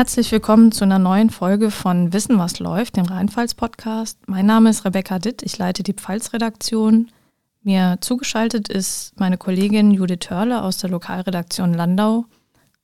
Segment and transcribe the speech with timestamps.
[0.00, 4.18] Herzlich willkommen zu einer neuen Folge von Wissen, was läuft, dem Rheinpfalz-Podcast.
[4.26, 7.10] Mein Name ist Rebecca Ditt, ich leite die Pfalz-Redaktion.
[7.62, 12.24] Mir zugeschaltet ist meine Kollegin Judith Törle aus der Lokalredaktion Landau.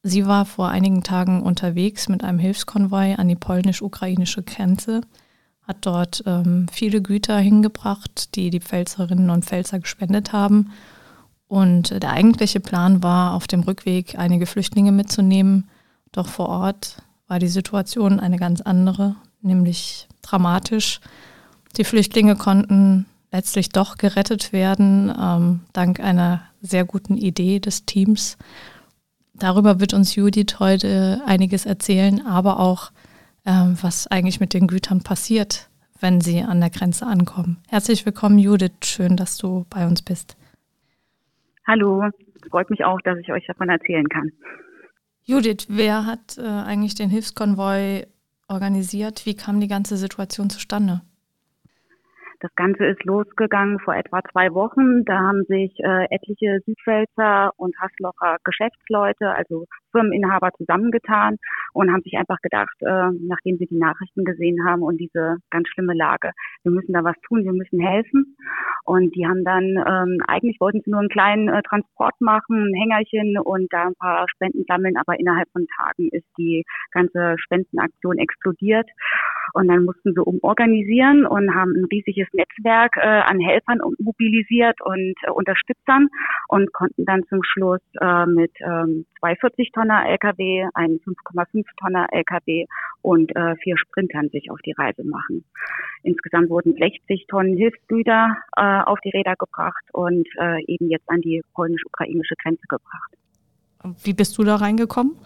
[0.02, 5.00] Sie war vor einigen Tagen unterwegs mit einem Hilfskonvoi an die polnisch-ukrainische Grenze,
[5.67, 10.71] hat dort ähm, viele Güter hingebracht, die die Pfälzerinnen und Pfälzer gespendet haben.
[11.48, 15.71] Und der eigentliche Plan war, auf dem Rückweg einige Flüchtlinge mitzunehmen
[16.17, 16.96] doch vor Ort
[17.29, 21.00] war die Situation eine ganz andere, nämlich dramatisch.
[21.76, 28.39] Die Flüchtlinge konnten letztlich doch gerettet werden, ähm, dank einer sehr guten Idee des Teams.
[29.35, 32.92] Darüber wird uns Judith heute einiges erzählen, aber auch,
[33.44, 35.69] ähm, was eigentlich mit den Gütern passiert,
[36.00, 37.58] wenn sie an der Grenze ankommen.
[37.69, 38.72] Herzlich willkommen, Judith.
[38.84, 40.36] Schön, dass du bei uns bist.
[41.66, 42.08] Hallo,
[42.48, 44.30] freut mich auch, dass ich euch davon erzählen kann.
[45.28, 48.06] Judith, wer hat äh, eigentlich den Hilfskonvoi
[48.48, 49.27] organisiert?
[49.27, 51.00] Wie kam die ganze Situation zustande?
[52.41, 55.04] Das Ganze ist losgegangen vor etwa zwei Wochen.
[55.04, 61.38] Da haben sich äh, etliche Südpfälzer und Hasslocher Geschäftsleute, also Firmeninhaber zusammengetan
[61.72, 65.66] und haben sich einfach gedacht, äh, nachdem sie die Nachrichten gesehen haben und diese ganz
[65.69, 66.30] schlimme Lage,
[66.62, 68.36] wir müssen da was tun, wir müssen helfen.
[68.86, 72.74] Und die haben dann, ähm, eigentlich wollten sie nur einen kleinen äh, Transport machen, ein
[72.74, 78.18] Hängerchen und da ein paar Spenden sammeln, aber innerhalb von Tagen ist die ganze Spendenaktion
[78.18, 78.88] explodiert.
[79.54, 85.14] Und dann mussten sie umorganisieren und haben ein riesiges Netzwerk äh, an Helfern mobilisiert und
[85.22, 86.08] äh, Unterstützern
[86.48, 92.66] und konnten dann zum Schluss äh, mit ähm, zwei 40-Tonner LKW, einem 5,5 Tonner LKW
[93.02, 95.44] und äh, vier Sprintern sich auf die Reise machen.
[96.02, 101.20] Insgesamt wurden 60 Tonnen Hilfsgüter äh, auf die Räder gebracht und äh, eben jetzt an
[101.20, 103.12] die polnisch-ukrainische Grenze gebracht.
[104.03, 105.16] Wie bist du da reingekommen?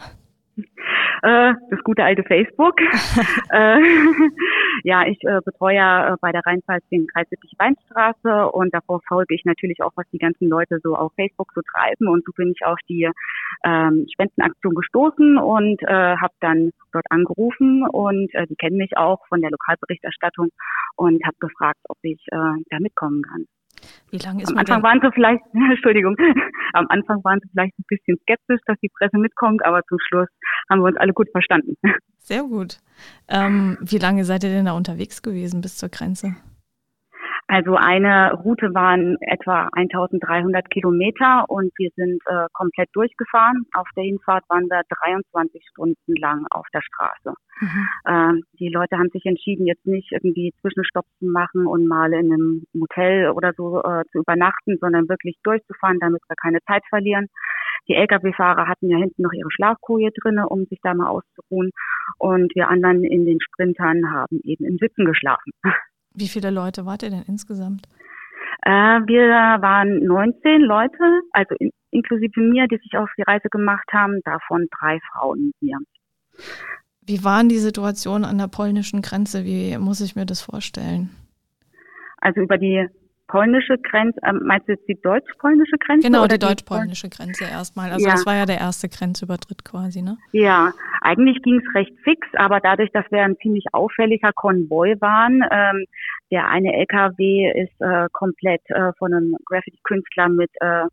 [1.23, 2.81] Äh, das gute alte Facebook.
[3.53, 3.79] äh,
[4.85, 7.27] ja, ich äh, betreue ja äh, bei der Rheinpfalz den Kreis
[7.59, 11.61] Weinstraße und davor folge ich natürlich auch, was die ganzen Leute so auf Facebook so
[11.75, 13.11] treiben und so bin ich auf die
[13.65, 19.27] ähm, Spendenaktion gestoßen und äh, habe dann dort angerufen und äh, die kennen mich auch
[19.29, 20.49] von der Lokalberichterstattung
[20.97, 22.37] und habe gefragt, ob ich äh,
[22.71, 23.45] da mitkommen kann.
[24.11, 26.17] Wie lange ist Am Anfang waren sie vielleicht, Entschuldigung,
[26.73, 30.29] am Anfang waren sie vielleicht ein bisschen skeptisch, dass die Presse mitkommt, aber zum Schluss
[30.69, 31.77] haben wir uns alle gut verstanden.
[32.19, 32.79] Sehr gut.
[33.29, 36.37] Ähm, wie lange seid ihr denn da unterwegs gewesen bis zur Grenze?
[37.51, 43.67] Also eine Route waren etwa 1300 Kilometer und wir sind äh, komplett durchgefahren.
[43.75, 47.35] Auf der Hinfahrt waren wir 23 Stunden lang auf der Straße.
[47.61, 47.89] Mhm.
[48.05, 52.33] Äh, die Leute haben sich entschieden, jetzt nicht irgendwie Zwischenstopps zu machen und mal in
[52.33, 57.27] einem Hotel oder so äh, zu übernachten, sondern wirklich durchzufahren, damit wir keine Zeit verlieren.
[57.89, 61.73] Die Lkw-Fahrer hatten ja hinten noch ihre Schlafkoje drinne, um sich da mal auszuruhen.
[62.19, 65.51] Und wir anderen in den Sprintern haben eben im Sitzen geschlafen.
[66.15, 67.87] Wie viele Leute wart ihr denn insgesamt?
[68.63, 69.29] Äh, wir
[69.63, 74.67] waren 19 Leute, also in, inklusive mir, die sich auf die Reise gemacht haben, davon
[74.79, 75.79] drei Frauen mir.
[77.03, 79.45] Wie waren die Situation an der polnischen Grenze?
[79.45, 81.11] Wie muss ich mir das vorstellen?
[82.19, 82.87] Also über die
[83.31, 86.09] polnische Grenze, äh, meinst du jetzt die deutsch-polnische Grenze?
[86.09, 87.93] Genau, die, die deutsch-polnische Grenze erstmal.
[87.93, 88.13] Also ja.
[88.13, 90.17] das war ja der erste Grenzübertritt quasi, ne?
[90.33, 95.43] Ja, eigentlich ging es recht fix, aber dadurch, dass wir ein ziemlich auffälliger Konvoi waren,
[95.51, 95.85] ähm,
[96.31, 100.87] der eine LKW ist äh, komplett äh, von einem Graffiti-Künstler mit äh,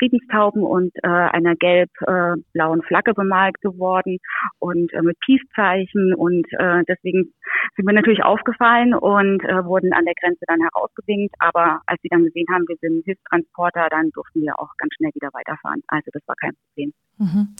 [0.00, 4.18] Friedenstauben und äh, einer gelb-blauen Flagge bemalt geworden
[4.58, 7.32] und äh, mit Peace-Zeichen und äh, deswegen
[7.76, 12.08] sind wir natürlich aufgefallen und äh, wurden an der Grenze dann herausgewinkt, aber als sie
[12.08, 15.82] dann gesehen haben, wir sind Hilfstransporter, dann durften wir auch ganz schnell wieder weiterfahren.
[15.88, 16.92] Also das war kein Problem.
[17.18, 17.54] Mhm.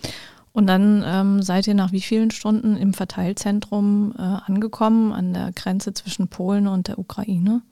[0.52, 5.52] Und dann ähm, seid ihr nach wie vielen Stunden im Verteilzentrum äh, angekommen an der
[5.54, 7.62] Grenze zwischen Polen und der Ukraine?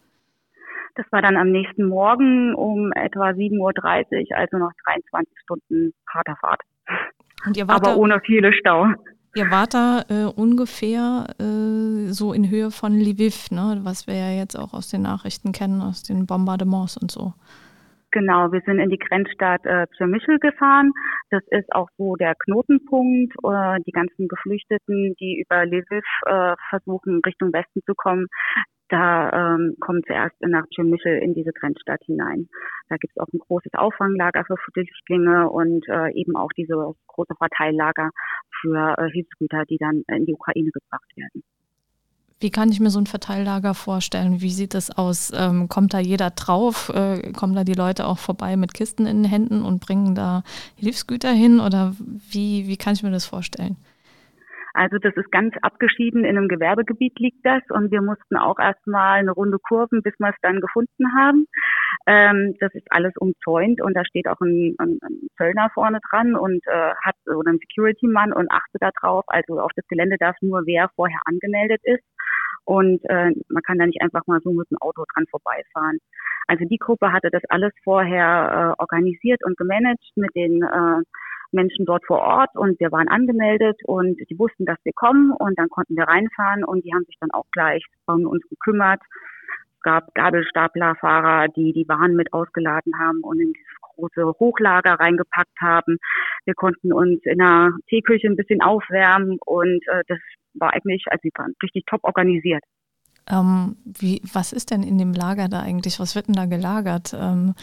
[0.98, 6.34] Das war dann am nächsten Morgen um etwa 7.30 Uhr, also noch 23 Stunden harter
[6.40, 6.60] Fahrt.
[7.68, 8.88] Aber da, ohne viele Stau.
[9.36, 13.78] Ihr wart da äh, ungefähr äh, so in Höhe von Lviv, ne?
[13.84, 17.32] was wir ja jetzt auch aus den Nachrichten kennen, aus den Bombardements und so.
[18.10, 20.90] Genau, wir sind in die Grenzstadt äh, Przemyśl gefahren.
[21.30, 23.34] Das ist auch so der Knotenpunkt.
[23.44, 28.26] Äh, die ganzen Geflüchteten, die über Lviv äh, versuchen, Richtung Westen zu kommen,
[28.88, 32.48] da ähm, kommen zuerst nach Przemyśl in diese Grenzstadt hinein.
[32.88, 36.74] Da gibt es auch ein großes Auffanglager für Flüchtlinge und äh, eben auch diese
[37.06, 38.10] große Verteillager
[38.60, 41.42] für äh, Hilfsgüter, die dann in die Ukraine gebracht werden.
[42.40, 44.40] Wie kann ich mir so ein Verteillager vorstellen?
[44.40, 45.32] Wie sieht das aus?
[45.34, 46.88] Ähm, kommt da jeder drauf?
[46.94, 50.44] Äh, kommen da die Leute auch vorbei mit Kisten in den Händen und bringen da
[50.76, 51.58] Hilfsgüter hin?
[51.58, 53.76] Oder wie, wie kann ich mir das vorstellen?
[54.78, 59.18] Also das ist ganz abgeschieden, in einem Gewerbegebiet liegt das und wir mussten auch erstmal
[59.18, 61.46] eine Runde kurven, bis wir es dann gefunden haben.
[62.06, 66.36] Ähm, das ist alles umzäunt und da steht auch ein, ein, ein Zöllner vorne dran
[66.36, 69.24] und äh, hat oder ein Security-Mann und achtet da drauf.
[69.26, 72.04] Also auf das Gelände darf nur wer vorher angemeldet ist.
[72.64, 75.98] Und äh, man kann da nicht einfach mal so mit dem Auto dran vorbeifahren.
[76.46, 81.02] Also die Gruppe hatte das alles vorher äh, organisiert und gemanagt mit den äh,
[81.52, 85.58] Menschen dort vor Ort und wir waren angemeldet und die wussten, dass wir kommen und
[85.58, 89.00] dann konnten wir reinfahren und die haben sich dann auch gleich um uns gekümmert.
[89.76, 95.60] Es gab Gabelstaplerfahrer, die die Waren mit ausgeladen haben und in dieses große Hochlager reingepackt
[95.60, 95.98] haben.
[96.44, 100.18] Wir konnten uns in der Teeküche ein bisschen aufwärmen und äh, das
[100.54, 102.62] war eigentlich, also sie waren richtig top organisiert.
[103.30, 106.00] Ähm, wie, was ist denn in dem Lager da eigentlich?
[106.00, 107.14] Was wird denn da gelagert?
[107.18, 107.54] Ähm,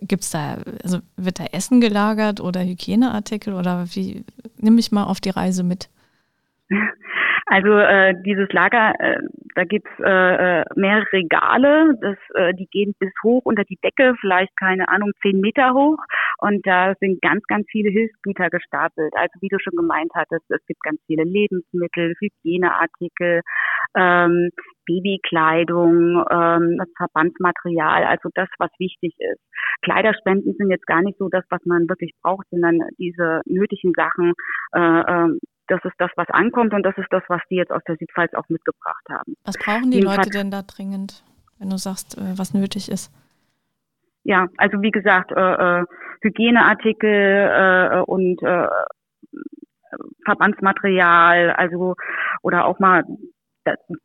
[0.00, 4.24] gibt's da, also wird da Essen gelagert oder Hygieneartikel oder wie?
[4.58, 5.88] Nimm mich mal auf die Reise mit.
[7.46, 9.18] Also äh, dieses Lager, äh,
[9.54, 14.14] da gibt's äh, äh, mehrere Regale, das, äh, die gehen bis hoch unter die Decke,
[14.20, 15.98] vielleicht keine Ahnung, zehn Meter hoch.
[16.38, 19.12] Und da sind ganz, ganz viele Hilfsgüter gestapelt.
[19.16, 23.42] Also wie du schon gemeint hattest, es gibt ganz viele Lebensmittel, Hygieneartikel,
[23.96, 24.50] ähm,
[24.86, 29.40] Babykleidung, ähm, Verbandsmaterial, also das, was wichtig ist.
[29.82, 34.32] Kleiderspenden sind jetzt gar nicht so das, was man wirklich braucht, sondern diese nötigen Sachen,
[34.74, 37.82] äh, äh, das ist das, was ankommt und das ist das, was die jetzt aus
[37.86, 39.34] der Südpfalz auch mitgebracht haben.
[39.44, 41.24] Was brauchen die Jedenfalls, Leute denn da dringend,
[41.58, 43.12] wenn du sagst, äh, was nötig ist?
[44.24, 45.84] Ja, also wie gesagt, äh, äh
[46.24, 48.68] Hygieneartikel äh, und äh,
[50.24, 51.96] Verbandsmaterial, also
[52.42, 53.02] oder auch mal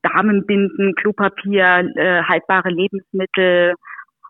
[0.01, 3.73] Damenbinden, Klopapier, äh, haltbare Lebensmittel,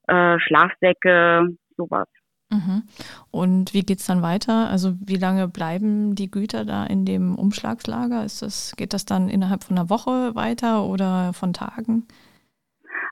[0.08, 2.08] äh, Schlafsäcke, sowas.
[2.50, 2.84] Mhm.
[3.30, 4.70] Und wie geht es dann weiter?
[4.70, 8.24] Also wie lange bleiben die Güter da in dem Umschlagslager?
[8.24, 12.08] Ist das, geht das dann innerhalb von einer Woche weiter oder von Tagen?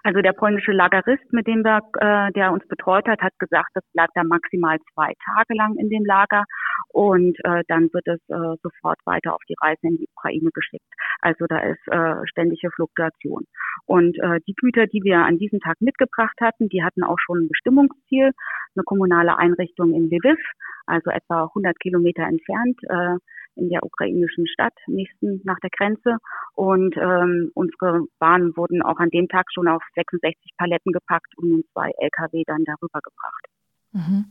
[0.03, 3.83] Also der polnische Lagerist, mit dem wir, äh, der uns betreut hat, hat gesagt, das
[3.91, 6.45] bleibt da maximal zwei Tage lang in dem Lager
[6.95, 10.87] und äh, dann wird es äh, sofort weiter auf die Reise in die Ukraine geschickt.
[11.19, 13.43] Also da ist äh, ständige Fluktuation.
[13.85, 17.39] Und äh, die Güter, die wir an diesem Tag mitgebracht hatten, die hatten auch schon
[17.39, 18.31] ein Bestimmungsziel,
[18.75, 20.39] eine kommunale Einrichtung in Lviv,
[20.85, 22.79] also etwa 100 Kilometer entfernt.
[22.87, 23.17] Äh,
[23.57, 26.17] in der ukrainischen Stadt, nächsten nach der Grenze.
[26.55, 31.51] Und ähm, unsere Waren wurden auch an dem Tag schon auf 66 Paletten gepackt und
[31.51, 33.54] in zwei Lkw dann darüber gebracht.
[33.95, 34.25] Mhm.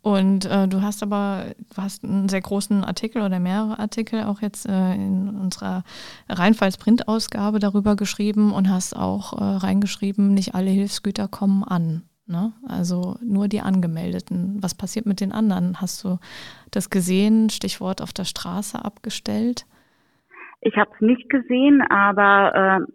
[0.00, 4.40] Und äh, du hast aber, du hast einen sehr großen Artikel oder mehrere Artikel auch
[4.40, 5.82] jetzt äh, in unserer
[6.28, 12.02] Rheinpfalz-Print-Ausgabe darüber geschrieben und hast auch äh, reingeschrieben, nicht alle Hilfsgüter kommen an.
[12.26, 12.52] Ne?
[12.66, 14.62] Also nur die Angemeldeten.
[14.62, 15.80] Was passiert mit den anderen?
[15.80, 16.18] Hast du
[16.70, 17.50] das gesehen?
[17.50, 19.66] Stichwort auf der Straße abgestellt?
[20.60, 22.92] Ich habe es nicht gesehen, aber äh,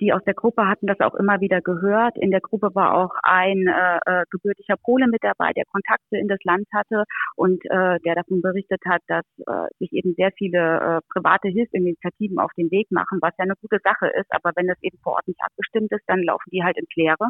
[0.00, 2.18] die aus der Gruppe hatten das auch immer wieder gehört.
[2.18, 6.28] In der Gruppe war auch ein äh, äh, gebürtiger Pole mit dabei, der Kontakte in
[6.28, 7.04] das Land hatte
[7.34, 12.38] und äh, der davon berichtet hat, dass äh, sich eben sehr viele äh, private Hilfsinitiativen
[12.38, 14.30] auf den Weg machen, was ja eine gute Sache ist.
[14.30, 17.28] Aber wenn das eben vor Ort nicht abgestimmt ist, dann laufen die halt ins Leere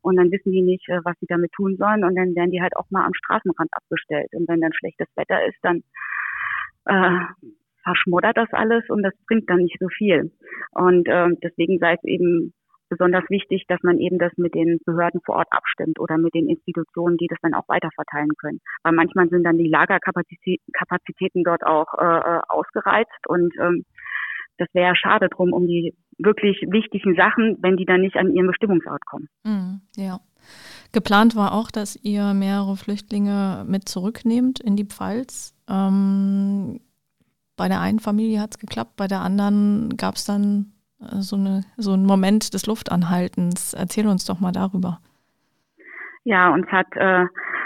[0.00, 2.62] und dann wissen die nicht, äh, was sie damit tun sollen und dann werden die
[2.62, 4.30] halt auch mal am Straßenrand abgestellt.
[4.32, 5.82] Und wenn dann schlechtes Wetter ist, dann
[6.86, 7.26] äh,
[7.86, 10.32] verschmoddert das alles und das bringt dann nicht so viel.
[10.72, 12.52] Und äh, deswegen sei es eben
[12.88, 16.48] besonders wichtig, dass man eben das mit den Behörden vor Ort abstimmt oder mit den
[16.48, 18.60] Institutionen, die das dann auch weiterverteilen können.
[18.82, 23.84] Weil manchmal sind dann die Lagerkapazitäten dort auch äh, äh, ausgereizt und ähm,
[24.58, 28.46] das wäre schade drum um die wirklich wichtigen Sachen, wenn die dann nicht an ihren
[28.46, 29.28] Bestimmungsort kommen.
[29.44, 30.20] Mm, ja.
[30.92, 35.54] Geplant war auch, dass ihr mehrere Flüchtlinge mit zurücknehmt in die Pfalz.
[35.68, 36.80] Ähm,
[37.56, 41.36] bei der einen Familie hat es geklappt, bei der anderen gab es dann äh, so,
[41.36, 43.74] eine, so einen Moment des Luftanhaltens.
[43.74, 45.00] Erzähl uns doch mal darüber.
[46.24, 47.24] Ja, uns hat äh,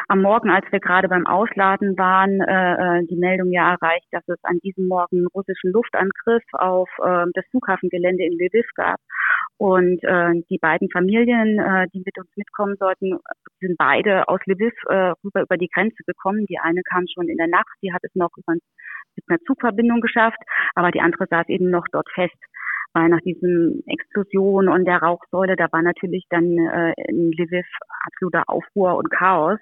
[0.09, 4.27] am Morgen, als wir gerade beim Ausladen waren, äh, äh, die Meldung ja erreicht, dass
[4.29, 8.99] es an diesem Morgen einen russischen Luftangriff auf äh, das Flughafengelände in Lviv gab.
[9.57, 13.19] Und äh, die beiden Familien, äh, die mit uns mitkommen sollten,
[13.61, 16.45] sind beide aus Lviv äh, rüber über die Grenze gekommen.
[16.47, 18.55] Die eine kam schon in der Nacht, die hat es noch über,
[19.17, 20.39] mit einer Zugverbindung geschafft,
[20.75, 22.37] aber die andere saß eben noch dort fest
[22.93, 27.67] weil nach diesen Explosion und der Rauchsäule, da war natürlich dann äh, in Lviv
[28.05, 29.59] absoluter Aufruhr und Chaos.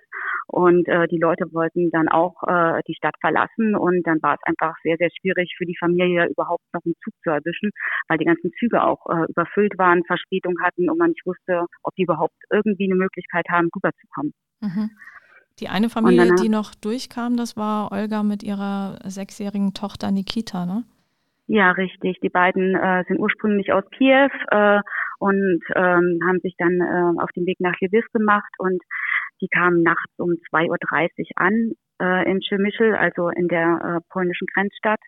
[0.47, 4.41] Und äh, die Leute wollten dann auch äh, die Stadt verlassen und dann war es
[4.45, 7.71] einfach sehr, sehr schwierig für die Familie überhaupt noch einen Zug zu erwischen,
[8.09, 11.95] weil die ganzen Züge auch äh, überfüllt waren, Verspätung hatten und man nicht wusste, ob
[11.97, 14.33] die überhaupt irgendwie eine Möglichkeit haben, rüberzukommen.
[14.61, 14.91] Mhm.
[15.61, 20.85] Die eine Familie, die noch durchkam, das war Olga mit ihrer sechsjährigen Tochter Nikita, ne?
[21.49, 22.21] Ja, richtig.
[22.21, 24.81] Die beiden äh, sind ursprünglich aus Kiew äh,
[25.19, 28.83] und ähm, haben sich dann äh, auf den Weg nach Lviv gemacht und
[29.41, 30.79] die kamen nachts um 2.30 Uhr
[31.37, 35.01] an äh, in Przemyśl, also in der äh, polnischen Grenzstadt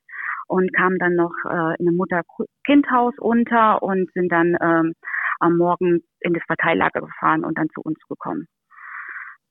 [0.47, 4.95] und kamen dann noch äh, in einem Mutter-Kind-Haus unter und sind dann ähm,
[5.40, 8.47] am Morgen in das Verteillager gefahren und dann zu uns gekommen.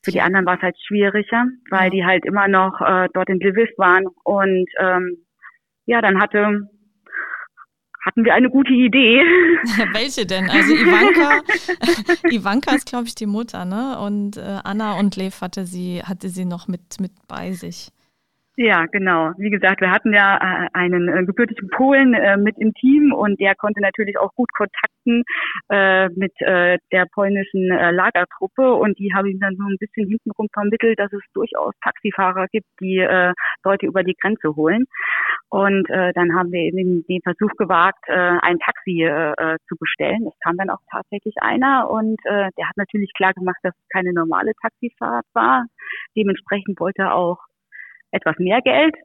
[0.04, 3.40] Für die anderen war es halt schwieriger, weil die halt immer noch äh, dort in
[3.40, 5.26] Lviv waren und ähm,
[5.86, 6.70] ja, dann hatte
[8.06, 9.20] hatten wir eine gute Idee.
[9.94, 10.50] Welche denn?
[10.50, 11.42] Also Ivanka,
[12.32, 14.00] Ivanka ist, glaube ich, die Mutter, ne?
[14.00, 17.90] Und äh, Anna und Lev hatte sie, hatte sie noch mit, mit bei sich.
[18.62, 19.32] Ja, genau.
[19.38, 23.40] Wie gesagt, wir hatten ja äh, einen äh, gebürtigen Polen äh, mit im Team und
[23.40, 25.24] der konnte natürlich auch gut Kontakten
[25.70, 31.12] mit der polnischen Lagertruppe und die haben ihm dann so ein bisschen hintenrum vermittelt, dass
[31.14, 32.98] es durchaus Taxifahrer gibt, die
[33.64, 34.86] Leute über die Grenze holen.
[35.50, 39.08] Und dann haben wir eben den Versuch gewagt, ein Taxi
[39.68, 40.28] zu bestellen.
[40.28, 44.14] Es kam dann auch tatsächlich einer und der hat natürlich klar gemacht, dass es keine
[44.14, 45.66] normale Taxifahrt war.
[46.16, 47.40] Dementsprechend wollte er auch
[48.12, 48.96] etwas mehr Geld,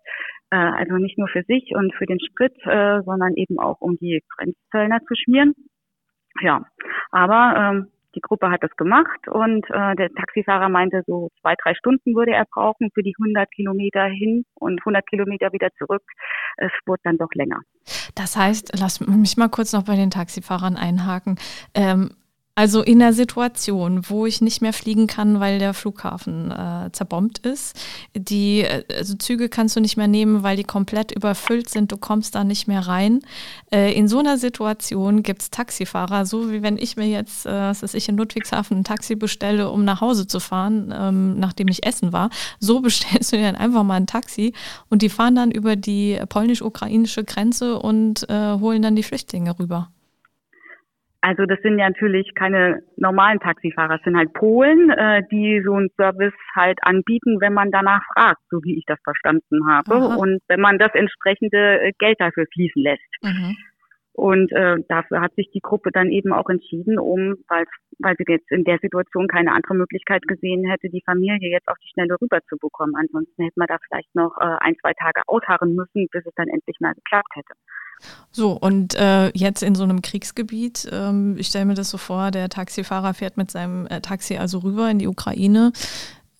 [0.51, 3.97] äh, also nicht nur für sich und für den Sprit, äh, sondern eben auch um
[3.97, 5.55] die Grenzzöllner zu schmieren.
[6.41, 6.65] Ja,
[7.11, 11.75] aber ähm, die Gruppe hat das gemacht und äh, der Taxifahrer meinte, so zwei, drei
[11.75, 16.03] Stunden würde er brauchen für die 100 Kilometer hin und 100 Kilometer wieder zurück.
[16.57, 17.61] Es wurde dann doch länger.
[18.15, 21.37] Das heißt, lass mich mal kurz noch bei den Taxifahrern einhaken.
[21.75, 22.11] Ähm,
[22.57, 27.39] also in der Situation, wo ich nicht mehr fliegen kann, weil der Flughafen äh, zerbombt
[27.41, 27.77] ist.
[28.15, 31.91] Die äh, also Züge kannst du nicht mehr nehmen, weil die komplett überfüllt sind.
[31.91, 33.23] Du kommst da nicht mehr rein.
[33.73, 37.51] Äh, in so einer Situation gibt es Taxifahrer, so wie wenn ich mir jetzt, äh,
[37.51, 41.67] was weiß ich, in Ludwigshafen ein Taxi bestelle, um nach Hause zu fahren, ähm, nachdem
[41.67, 42.31] ich essen war.
[42.61, 44.53] So bestellst du dir dann einfach mal ein Taxi
[44.91, 49.91] und die fahren dann über die polnisch-ukrainische Grenze und äh, holen dann die Flüchtlinge rüber.
[51.25, 55.73] Also das sind ja natürlich keine normalen Taxifahrer, es sind halt Polen, äh, die so
[55.73, 59.95] einen Service halt anbieten, wenn man danach fragt, so wie ich das verstanden habe.
[59.95, 60.17] Aha.
[60.17, 63.09] Und wenn man das entsprechende äh, Geld dafür fließen lässt.
[63.23, 63.57] Mhm.
[64.13, 67.65] Und äh, dafür hat sich die Gruppe dann eben auch entschieden, um, weil,
[68.01, 71.79] weil sie jetzt in der Situation keine andere Möglichkeit gesehen hätte, die Familie jetzt auf
[71.83, 72.97] die Schnelle rüberzubekommen.
[72.97, 76.49] Ansonsten hätte man da vielleicht noch äh, ein, zwei Tage ausharren müssen, bis es dann
[76.49, 77.55] endlich mal geklappt hätte.
[78.33, 82.31] So, und äh, jetzt in so einem Kriegsgebiet, ähm, ich stelle mir das so vor,
[82.31, 85.73] der Taxifahrer fährt mit seinem äh, Taxi also rüber in die Ukraine.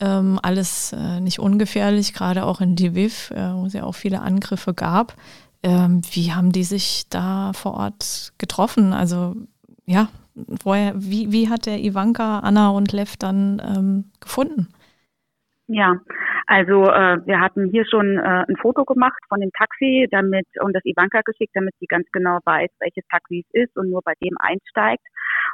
[0.01, 4.23] Ähm, alles äh, nicht ungefährlich, gerade auch in Lviv, äh, wo es ja auch viele
[4.23, 5.15] Angriffe gab.
[5.63, 8.93] Ähm, wie haben die sich da vor Ort getroffen?
[8.93, 9.37] Also
[9.87, 14.69] ja, woher, wie, wie hat der Ivanka, Anna und Lev dann ähm, gefunden?
[15.67, 15.97] Ja,
[16.47, 20.75] also äh, wir hatten hier schon äh, ein Foto gemacht von dem Taxi, damit und
[20.75, 24.13] das Ivanka geschickt, damit sie ganz genau weiß, welches Taxi es ist und nur bei
[24.23, 25.07] dem einsteigt.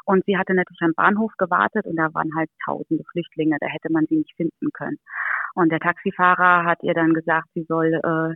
[0.07, 3.93] Und sie hatte natürlich am Bahnhof gewartet und da waren halt tausende Flüchtlinge, da hätte
[3.93, 4.99] man sie nicht finden können.
[5.55, 8.35] Und der Taxifahrer hat ihr dann gesagt, sie soll äh,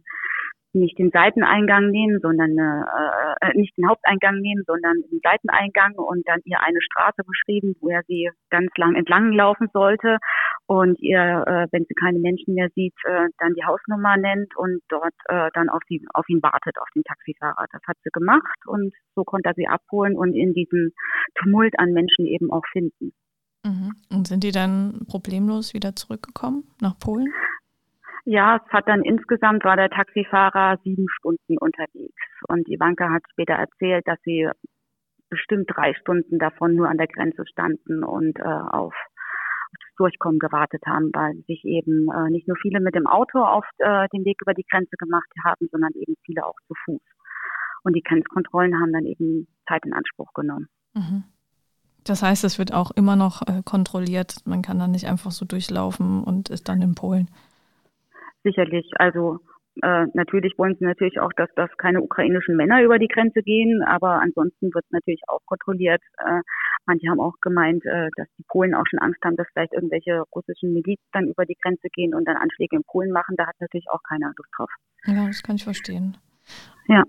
[0.74, 6.22] nicht den Seiteneingang nehmen, sondern äh, äh, nicht den Haupteingang nehmen, sondern den Seiteneingang und
[6.28, 10.18] dann ihr eine Straße beschrieben, wo er sie ganz lang entlang laufen sollte
[10.66, 14.80] und ihr, äh, wenn sie keine Menschen mehr sieht, äh, dann die Hausnummer nennt und
[14.88, 17.66] dort äh, dann auf, sie, auf ihn wartet, auf den Taxifahrer.
[17.70, 20.92] Das hat sie gemacht und so konnte er sie abholen und in diesem
[21.34, 23.12] Tumult an Menschen eben auch finden.
[23.64, 23.92] Mhm.
[24.10, 27.32] Und sind die dann problemlos wieder zurückgekommen nach Polen?
[28.26, 32.22] Ja, es hat dann insgesamt war der Taxifahrer sieben Stunden unterwegs.
[32.48, 34.48] Und Ivanka hat später erzählt, dass sie
[35.28, 38.94] bestimmt drei Stunden davon nur an der Grenze standen und äh, auf
[39.96, 44.08] Durchkommen gewartet haben, weil sich eben äh, nicht nur viele mit dem Auto auf äh,
[44.12, 47.02] den Weg über die Grenze gemacht haben, sondern eben viele auch zu Fuß.
[47.84, 50.68] Und die Grenzkontrollen haben dann eben Zeit in Anspruch genommen.
[50.94, 51.24] Mhm.
[52.04, 54.36] Das heißt, es wird auch immer noch äh, kontrolliert.
[54.44, 57.28] Man kann dann nicht einfach so durchlaufen und ist dann in Polen
[58.44, 58.88] sicherlich.
[58.98, 59.40] Also
[59.82, 63.82] äh, natürlich wollen sie natürlich auch, dass das keine ukrainischen Männer über die Grenze gehen,
[63.82, 66.00] aber ansonsten wird es natürlich auch kontrolliert.
[66.18, 66.40] Äh,
[66.86, 70.22] manche haben auch gemeint, äh, dass die Polen auch schon Angst haben, dass vielleicht irgendwelche
[70.34, 73.34] russischen Milizen dann über die Grenze gehen und dann Anschläge in Polen machen.
[73.36, 74.70] Da hat natürlich auch keiner Lust drauf.
[75.06, 76.16] Ja, das kann ich verstehen.
[76.86, 77.02] Ja.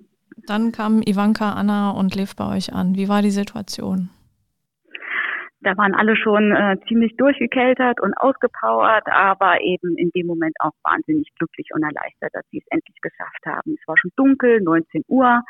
[0.47, 2.95] Dann kamen Ivanka, Anna und Liv bei euch an.
[2.95, 4.09] Wie war die Situation?
[5.65, 10.73] Da waren alle schon äh, ziemlich durchgekeltert und ausgepowert, aber eben in dem Moment auch
[10.83, 13.73] wahnsinnig glücklich und erleichtert, dass sie es endlich geschafft haben.
[13.73, 15.41] Es war schon dunkel, 19 Uhr.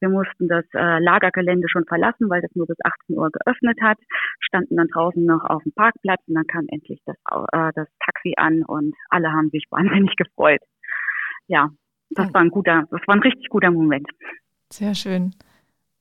[0.00, 3.98] Wir mussten das äh, Lagergelände schon verlassen, weil das nur bis 18 Uhr geöffnet hat,
[4.40, 7.14] standen dann draußen noch auf dem Parkplatz und dann kam endlich das,
[7.52, 10.62] äh, das Taxi an und alle haben sich wahnsinnig gefreut.
[11.46, 11.70] Ja,
[12.10, 14.08] das war ein guter, das war ein richtig guter Moment.
[14.72, 15.32] Sehr schön.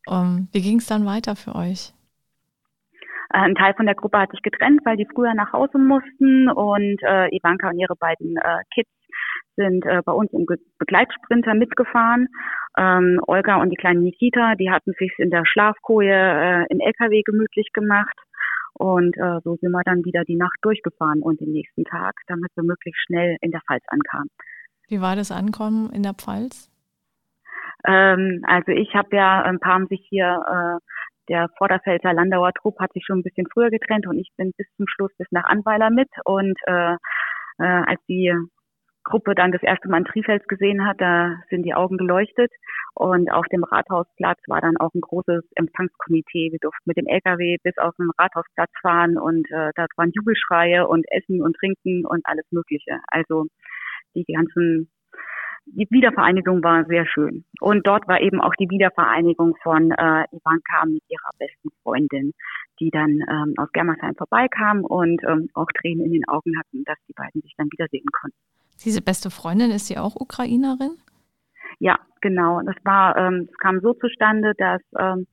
[0.07, 1.93] Um, ähm, wie ging es dann weiter für euch?
[3.33, 6.49] Äh, ein Teil von der Gruppe hat sich getrennt, weil die früher nach Hause mussten
[6.49, 8.89] und äh, Ivanka und ihre beiden äh, Kids
[9.55, 10.45] sind äh, bei uns im
[10.77, 12.27] Begleitsprinter mitgefahren.
[12.77, 17.21] Ähm, Olga und die kleine Nikita, die hatten sich in der Schlafkoje äh, im LKW
[17.23, 18.15] gemütlich gemacht.
[18.73, 22.49] Und äh, so sind wir dann wieder die Nacht durchgefahren und den nächsten Tag, damit
[22.55, 24.29] wir möglichst schnell in der Pfalz ankamen.
[24.87, 26.69] Wie war das Ankommen in der Pfalz?
[27.85, 30.79] Ähm, also ich habe ja, ein paar haben sich hier, äh,
[31.29, 34.67] der Vorderfelser Landauer Trupp hat sich schon ein bisschen früher getrennt und ich bin bis
[34.75, 36.09] zum Schluss bis nach Anweiler mit.
[36.25, 36.95] Und äh,
[37.59, 38.33] äh, als die
[39.03, 42.51] Gruppe dann das erste Mal in Trifels gesehen hat, da sind die Augen geleuchtet.
[42.93, 46.51] Und auf dem Rathausplatz war dann auch ein großes Empfangskomitee.
[46.51, 50.87] Wir durften mit dem LKW bis auf den Rathausplatz fahren und äh, da waren Jubelschreie
[50.87, 52.99] und Essen und Trinken und alles Mögliche.
[53.07, 53.45] Also
[54.15, 54.91] die ganzen
[55.71, 57.45] die Wiedervereinigung war sehr schön.
[57.59, 62.33] Und dort war eben auch die Wiedervereinigung von äh, Ivanka mit ihrer besten Freundin,
[62.79, 66.97] die dann ähm, aus Germersheim vorbeikam und ähm, auch Tränen in den Augen hatten, dass
[67.07, 68.37] die beiden sich dann wiedersehen konnten.
[68.83, 70.97] Diese beste Freundin, ist sie auch Ukrainerin?
[71.79, 72.61] Ja, genau.
[72.61, 75.27] Das war, ähm, das kam so zustande, dass ähm,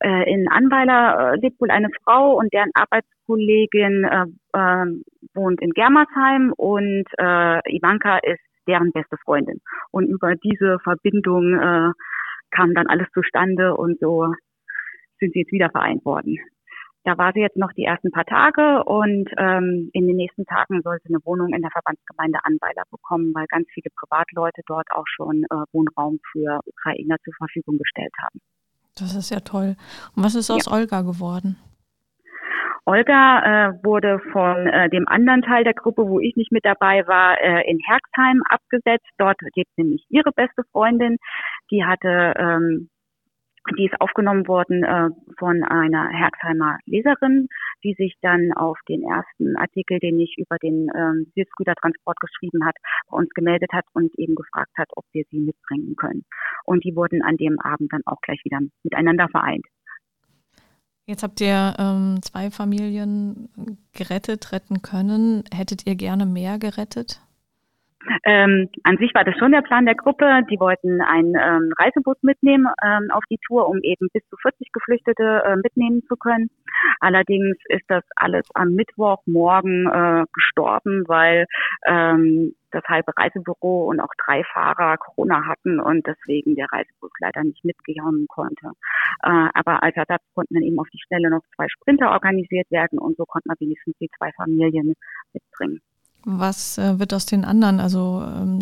[0.00, 4.86] äh, in Anweiler äh, lebt wohl eine Frau und deren Arbeitskollegin äh, äh,
[5.34, 9.60] wohnt in Germersheim und äh, Ivanka ist deren beste Freundin.
[9.90, 11.92] Und über diese Verbindung äh,
[12.50, 14.32] kam dann alles zustande und so
[15.18, 16.38] sind sie jetzt wieder vereint worden.
[17.04, 20.82] Da war sie jetzt noch die ersten paar Tage und ähm, in den nächsten Tagen
[20.82, 25.06] soll sie eine Wohnung in der Verbandsgemeinde Anweiler bekommen, weil ganz viele Privatleute dort auch
[25.06, 28.40] schon äh, Wohnraum für Ukrainer zur Verfügung gestellt haben.
[28.98, 29.76] Das ist ja toll.
[30.14, 30.72] Und was ist aus ja.
[30.72, 31.56] Olga geworden?
[32.90, 37.06] Olga äh, wurde von äh, dem anderen Teil der Gruppe, wo ich nicht mit dabei
[37.06, 39.06] war, äh, in Herxheim abgesetzt.
[39.16, 41.16] Dort lebt nämlich ihre beste Freundin.
[41.70, 42.90] Die hatte ähm,
[43.78, 47.46] die ist aufgenommen worden äh, von einer Herxheimer Leserin,
[47.84, 52.74] die sich dann auf den ersten Artikel, den ich über den ähm, Süßgütertransport geschrieben hat,
[53.08, 56.24] bei uns gemeldet hat und eben gefragt hat, ob wir sie mitbringen können.
[56.64, 59.66] Und die wurden an dem Abend dann auch gleich wieder miteinander vereint.
[61.10, 63.48] Jetzt habt ihr ähm, zwei Familien
[63.92, 65.42] gerettet, retten können.
[65.52, 67.20] Hättet ihr gerne mehr gerettet?
[68.24, 70.42] Ähm, an sich war das schon der Plan der Gruppe.
[70.50, 74.72] Die wollten einen ähm, Reisebus mitnehmen ähm, auf die Tour, um eben bis zu 40
[74.72, 76.50] Geflüchtete äh, mitnehmen zu können.
[77.00, 81.46] Allerdings ist das alles am Mittwochmorgen äh, gestorben, weil
[81.86, 87.42] ähm, das halbe Reisebüro und auch drei Fahrer Corona hatten und deswegen der Reisebus leider
[87.42, 88.68] nicht mitgekommen konnte.
[89.22, 92.98] Äh, aber als Ersatz konnten dann eben auf die Stelle noch zwei Sprinter organisiert werden
[92.98, 94.94] und so konnten wir wenigstens die zwei Familien
[95.32, 95.80] mitbringen.
[96.24, 97.80] Was äh, wird aus den anderen?
[97.80, 98.58] Also ähm,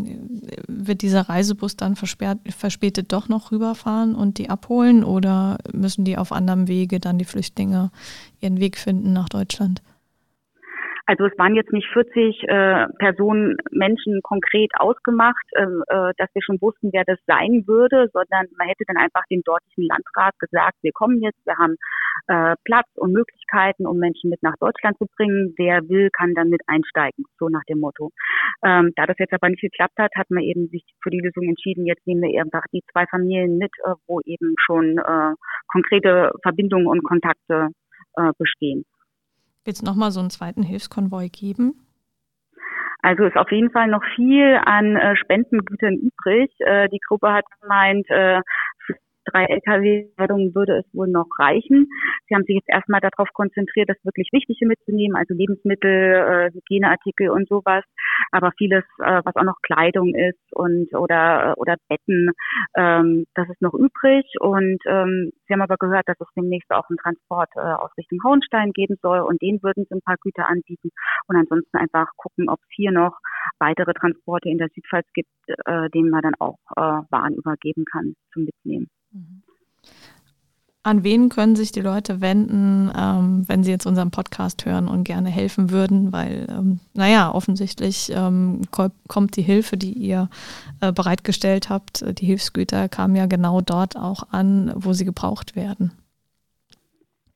[0.68, 6.30] wird dieser Reisebus dann verspätet doch noch rüberfahren und die abholen oder müssen die auf
[6.30, 7.90] anderem Wege dann die Flüchtlinge
[8.40, 9.82] ihren Weg finden nach Deutschland?
[11.08, 16.42] Also es waren jetzt nicht 40 äh, Personen, Menschen konkret ausgemacht, äh, äh, dass wir
[16.42, 20.76] schon wussten, wer das sein würde, sondern man hätte dann einfach dem dortigen Landrat gesagt,
[20.82, 21.76] wir kommen jetzt, wir haben
[22.26, 25.54] äh, Platz und Möglichkeiten, um Menschen mit nach Deutschland zu bringen.
[25.56, 28.10] Wer will, kann dann mit einsteigen, so nach dem Motto.
[28.62, 31.48] Ähm, da das jetzt aber nicht geklappt hat, hat man eben sich für die Lösung
[31.48, 35.32] entschieden, jetzt nehmen wir einfach die zwei Familien mit, äh, wo eben schon äh,
[35.68, 37.68] konkrete Verbindungen und Kontakte
[38.16, 38.84] äh, bestehen.
[39.68, 41.74] Wird es nochmal so einen zweiten Hilfskonvoi geben?
[43.02, 46.50] Also ist auf jeden Fall noch viel an äh, Spendengütern übrig.
[46.60, 48.40] Äh, die Gruppe hat gemeint, äh,
[49.30, 51.88] drei Lkw-Ladungen würde es wohl noch reichen.
[52.28, 57.30] Sie haben sich jetzt erstmal darauf konzentriert, das wirklich Wichtige mitzunehmen, also Lebensmittel, äh, Hygieneartikel
[57.30, 57.84] und sowas.
[58.32, 62.30] Aber vieles, äh, was auch noch Kleidung ist und oder oder Betten,
[62.76, 64.26] ähm, das ist noch übrig.
[64.40, 68.18] Und ähm, Sie haben aber gehört, dass es demnächst auch einen Transport äh, aus Richtung
[68.24, 70.90] Hohenstein geben soll und den würden Sie ein paar Güter anbieten
[71.26, 73.18] und ansonsten einfach gucken, ob es hier noch
[73.58, 78.14] weitere Transporte in der Südpfalz gibt, äh, denen man dann auch äh, Waren übergeben kann
[78.32, 78.88] zum Mitnehmen.
[80.84, 85.04] An wen können sich die Leute wenden, ähm, wenn sie jetzt unseren Podcast hören und
[85.04, 86.12] gerne helfen würden?
[86.12, 90.30] Weil, ähm, naja, offensichtlich ähm, kommt die Hilfe, die ihr
[90.80, 95.92] äh, bereitgestellt habt, die Hilfsgüter kamen ja genau dort auch an, wo sie gebraucht werden.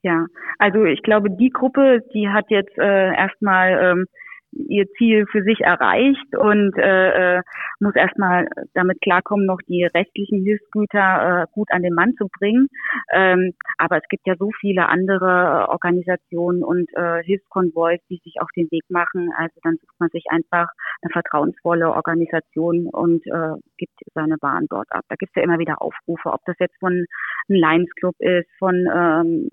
[0.02, 0.26] Ja,
[0.58, 4.06] also ich glaube, die Gruppe, die hat jetzt äh, erstmal ähm,
[4.52, 7.42] ihr Ziel für sich erreicht und äh, äh,
[7.80, 12.68] muss erstmal damit klarkommen, noch die rechtlichen Hilfsgüter äh, gut an den Mann zu bringen.
[13.12, 18.48] Ähm, aber es gibt ja so viele andere Organisationen und äh, Hilfskonvois, die sich auf
[18.56, 19.30] den Weg machen.
[19.36, 20.68] Also dann sucht man sich einfach
[21.02, 25.04] eine vertrauensvolle Organisation und äh, gibt seine Waren dort ab.
[25.08, 27.06] Da gibt es ja immer wieder Aufrufe, ob das jetzt von einem
[27.48, 29.48] Lions Club ist, von ähm,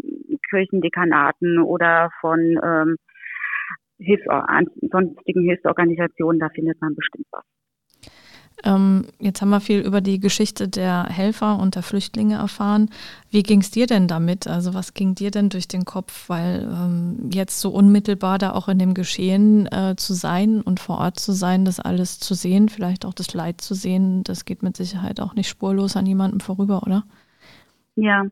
[0.49, 2.97] Kirchendekanaten oder von ähm,
[3.99, 4.23] Hilfs
[4.91, 7.43] sonstigen Hilfsorganisationen, da findet man bestimmt was.
[8.63, 12.89] Ähm, jetzt haben wir viel über die Geschichte der Helfer und der Flüchtlinge erfahren.
[13.29, 14.47] Wie ging es dir denn damit?
[14.47, 16.29] Also was ging dir denn durch den Kopf?
[16.29, 20.97] Weil ähm, jetzt so unmittelbar da auch in dem Geschehen äh, zu sein und vor
[20.97, 24.61] Ort zu sein, das alles zu sehen, vielleicht auch das Leid zu sehen, das geht
[24.61, 27.03] mit Sicherheit auch nicht spurlos an jemandem vorüber, oder?
[28.01, 28.23] Ja,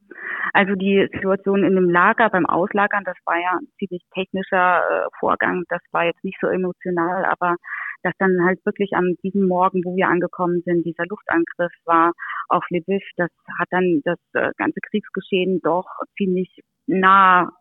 [0.54, 5.08] also die Situation in dem Lager beim Auslagern, das war ja ein ziemlich technischer äh,
[5.20, 5.64] Vorgang.
[5.68, 7.58] Das war jetzt nicht so emotional, aber
[8.02, 12.14] dass dann halt wirklich an diesem Morgen, wo wir angekommen sind, dieser Luftangriff war
[12.48, 17.52] auf Lviv, das hat dann das äh, ganze Kriegsgeschehen doch ziemlich nah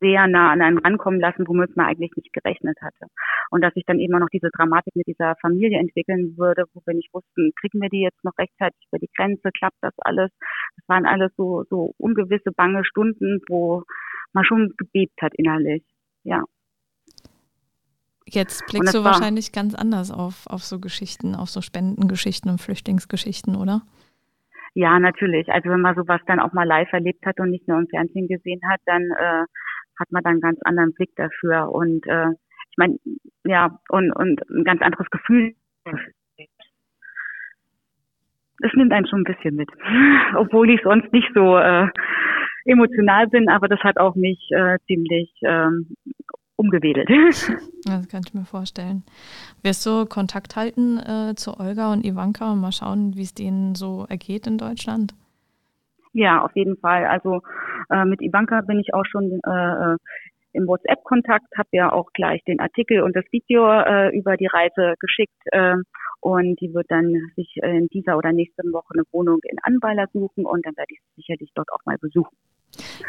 [0.00, 3.06] sehr nah an einen rankommen lassen, womit man eigentlich nicht gerechnet hatte.
[3.50, 6.82] Und dass sich dann eben auch noch diese Dramatik mit dieser Familie entwickeln würde, wo
[6.86, 10.30] wir nicht wussten, kriegen wir die jetzt noch rechtzeitig über die Grenze, klappt das alles?
[10.76, 13.84] Das waren alles so, so ungewisse, bange Stunden, wo
[14.32, 15.82] man schon gebebt hat innerlich.
[16.24, 16.44] Ja.
[18.26, 23.56] Jetzt blickst du wahrscheinlich ganz anders auf, auf so Geschichten, auf so Spendengeschichten und Flüchtlingsgeschichten,
[23.56, 23.82] oder?
[24.74, 25.48] Ja, natürlich.
[25.48, 28.28] Also wenn man sowas dann auch mal live erlebt hat und nicht nur im Fernsehen
[28.28, 29.44] gesehen hat, dann äh,
[29.98, 32.30] hat man dann einen ganz anderen Blick dafür und äh,
[32.70, 32.98] ich meine,
[33.44, 35.54] ja, und, und ein ganz anderes Gefühl.
[38.60, 39.68] Das nimmt einen schon ein bisschen mit,
[40.36, 41.88] obwohl ich sonst nicht so äh,
[42.64, 45.96] emotional bin, aber das hat auch mich äh, ziemlich ähm,
[46.56, 47.08] umgewedelt.
[47.84, 49.02] Das kann ich mir vorstellen.
[49.62, 53.74] Wirst du Kontakt halten äh, zu Olga und Ivanka und mal schauen, wie es denen
[53.74, 55.14] so ergeht in Deutschland?
[56.12, 57.04] Ja, auf jeden Fall.
[57.06, 57.42] Also
[57.90, 59.96] äh, mit Ivanka bin ich auch schon äh,
[60.52, 64.94] im WhatsApp-Kontakt, habe ja auch gleich den Artikel und das Video äh, über die Reise
[64.98, 65.76] geschickt äh,
[66.20, 70.46] und die wird dann sich in dieser oder nächsten Woche eine Wohnung in Anweiler suchen
[70.46, 72.36] und dann werde ich sicherlich dort auch mal besuchen.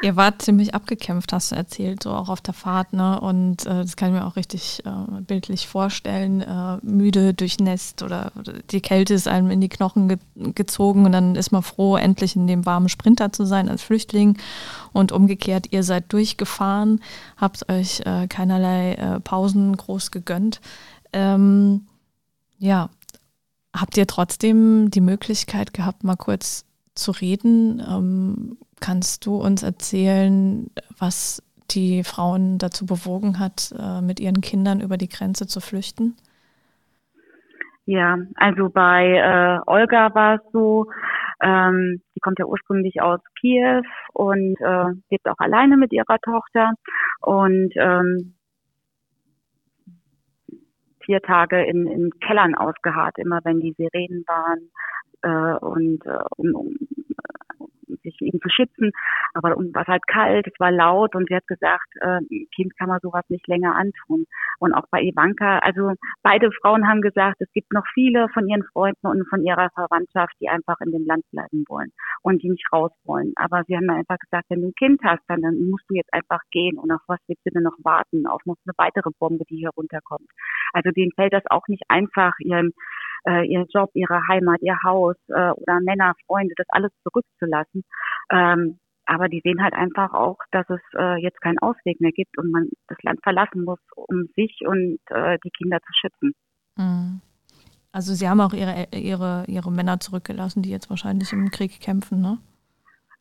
[0.02, 3.20] Ihr wart ziemlich abgekämpft, hast du erzählt, so auch auf der Fahrt, ne?
[3.20, 6.42] Und äh, das kann ich mir auch richtig äh, bildlich vorstellen.
[6.42, 11.12] Äh, müde, durchnässt oder, oder, die Kälte ist einem in die Knochen ge gezogen und
[11.12, 14.38] dann ist man froh, endlich in dem warmen Sprinter zu sein als Flüchtling.
[14.94, 17.02] Und umgekehrt, ihr seid durchgefahren,
[17.38, 20.62] habt euch äh, keinerlei äh, Pausen groß gegönnt.
[21.12, 21.88] Ähm,
[22.58, 22.90] ja,
[23.74, 26.66] habt ihr trotzdem die Möglichkeit gehabt, mal kurz
[27.00, 27.82] zu reden?
[27.88, 34.80] Ähm, Kannst du uns erzählen, was die Frauen dazu bewogen hat, äh, mit ihren Kindern
[34.80, 36.16] über die Grenze zu flüchten?
[37.86, 40.86] Ja, also bei äh, Olga war es so,
[41.42, 43.82] ähm, die kommt ja ursprünglich aus Kiew
[44.14, 46.74] und äh, lebt auch alleine mit ihrer Tochter
[47.22, 48.36] und ähm,
[51.04, 54.70] vier Tage in, in Kellern ausgeharrt, immer wenn die Sirenen waren
[55.22, 56.76] äh, und äh, um, um
[58.04, 58.92] sich eben zu schützen.
[59.34, 62.20] Aber es war halt kalt, es war laut und sie hat gesagt, äh,
[62.56, 64.26] Kind kann man sowas nicht länger antun.
[64.60, 68.64] Und auch bei Ivanka, also beide Frauen haben gesagt, es gibt noch viele von ihren
[68.74, 72.68] Freunden und von ihrer Verwandtschaft, die einfach in dem Land bleiben wollen und die nicht
[72.72, 73.34] raus wollen.
[73.36, 76.14] Aber sie haben einfach gesagt, wenn du ein Kind hast, dann, dann musst du jetzt
[76.14, 78.28] einfach gehen und auf was willst du denn noch warten?
[78.28, 80.28] Auf noch eine weitere Bombe, die hier runterkommt.
[80.74, 82.74] Also denen fällt das auch nicht einfach, ihren
[83.28, 87.84] äh, ihren Job, ihre Heimat, ihr Haus äh, oder Männer, Freunde, das alles zurückzulassen.
[88.32, 92.38] Ähm, aber die sehen halt einfach auch, dass es äh, jetzt keinen Ausweg mehr gibt
[92.38, 96.34] und man das Land verlassen muss, um sich und äh, die Kinder zu schützen.
[96.78, 97.22] Mhm.
[97.92, 102.22] Also sie haben auch ihre, ihre, ihre Männer zurückgelassen, die jetzt wahrscheinlich im Krieg kämpfen,
[102.22, 102.38] ne?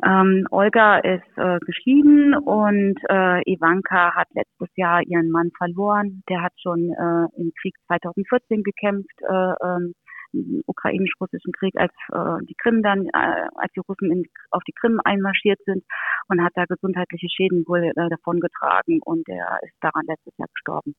[0.05, 6.23] Ähm, Olga ist äh, geschieden und äh, Ivanka hat letztes Jahr ihren Mann verloren.
[6.29, 9.95] Der hat schon äh, im Krieg 2014 gekämpft, äh, ähm,
[10.33, 14.75] im ukrainisch-russischen Krieg, als äh, die Krim dann, äh, als die Russen in, auf die
[14.79, 15.83] Krim einmarschiert sind
[16.29, 20.95] und hat da gesundheitliche Schäden wohl äh, davongetragen und er ist daran letztes Jahr gestorben.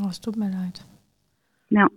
[0.00, 0.86] Oh, es tut mir leid.
[1.68, 1.88] Ja.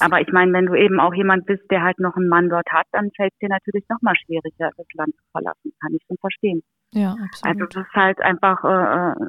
[0.00, 2.66] Aber ich meine, wenn du eben auch jemand bist, der halt noch einen Mann dort
[2.70, 5.72] hat, dann fällt es dir natürlich noch mal schwieriger, das Land zu verlassen.
[5.80, 6.62] Kann ich schon verstehen.
[6.92, 7.44] Ja, absolut.
[7.44, 9.28] Also das ist halt einfach äh, äh,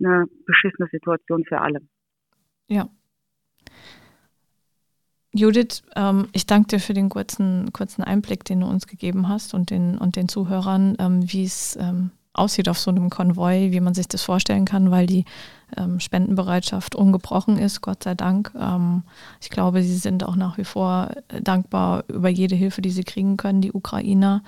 [0.00, 1.80] eine beschissene Situation für alle.
[2.68, 2.88] Ja.
[5.32, 9.54] Judith, ähm, ich danke dir für den kurzen, kurzen Einblick, den du uns gegeben hast
[9.54, 13.80] und den, und den Zuhörern, ähm, wie es ähm, aussieht auf so einem Konvoi, wie
[13.80, 15.24] man sich das vorstellen kann, weil die
[15.76, 18.52] ähm, Spendenbereitschaft ungebrochen ist, Gott sei Dank.
[18.58, 19.02] Ähm,
[19.40, 21.10] ich glaube, sie sind auch nach wie vor
[21.42, 24.42] dankbar über jede Hilfe, die sie kriegen können, die Ukrainer.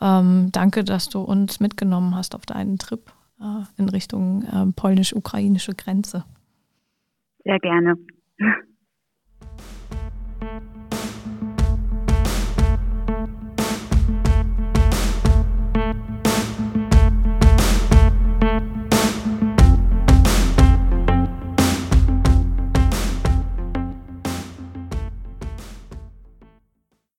[0.00, 5.74] Ähm, danke, dass du uns mitgenommen hast auf deinen Trip äh, in Richtung äh, polnisch-ukrainische
[5.74, 6.24] Grenze.
[7.44, 7.94] Sehr gerne.